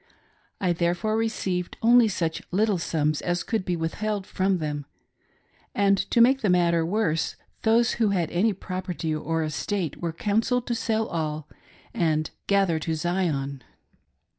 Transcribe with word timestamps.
I 0.59 0.73
therefore 0.73 1.15
received 1.15 1.77
only 1.83 2.07
such 2.07 2.41
little 2.49 2.79
sums 2.79 3.21
as 3.21 3.43
could 3.43 3.63
be 3.63 3.75
withheld 3.75 4.25
from 4.25 4.57
them, 4.57 4.87
and 5.75 5.95
to 6.09 6.19
make 6.21 6.41
the 6.41 6.49
matter 6.49 6.83
worse 6.83 7.35
those 7.61 7.91
who 7.91 8.09
had 8.09 8.31
any 8.31 8.51
property 8.51 9.13
or 9.13 9.43
estate 9.43 10.01
were 10.01 10.11
counselled 10.11 10.65
to 10.65 10.73
sell 10.73 11.05
all 11.05 11.47
and 11.93 12.31
"gather 12.47 12.79
to 12.79 12.93
Zipn." 12.93 13.61